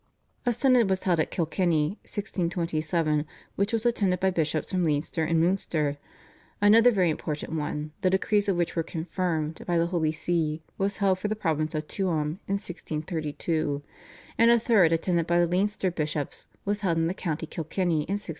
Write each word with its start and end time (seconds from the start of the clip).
A 0.47 0.51
synod 0.51 0.89
was 0.89 1.03
held 1.03 1.19
at 1.19 1.29
Kilkenny 1.29 1.89
(1627) 2.05 3.23
which 3.55 3.71
was 3.71 3.85
attended 3.85 4.19
by 4.19 4.31
bishops 4.31 4.71
from 4.71 4.83
Leinster 4.83 5.23
and 5.23 5.39
Munster; 5.39 5.99
another 6.59 6.89
very 6.89 7.11
important 7.11 7.53
one, 7.53 7.91
the 8.01 8.09
decrees 8.09 8.49
of 8.49 8.57
which 8.57 8.75
were 8.75 8.81
confirmed 8.81 9.61
by 9.67 9.77
the 9.77 9.85
Holy 9.85 10.11
See, 10.11 10.63
was 10.79 10.97
held 10.97 11.19
for 11.19 11.27
the 11.27 11.35
province 11.35 11.75
of 11.75 11.87
Tuam 11.87 12.39
in 12.47 12.55
1632, 12.57 13.83
and 14.39 14.49
a 14.49 14.57
third 14.59 14.91
attended 14.91 15.27
by 15.27 15.39
the 15.39 15.45
Leinster 15.45 15.91
bishops 15.91 16.47
was 16.65 16.81
held 16.81 16.97
in 16.97 17.05
the 17.05 17.13
County 17.13 17.45
Kilkenny 17.45 17.97
in 17.97 18.17
1640. 18.17 18.29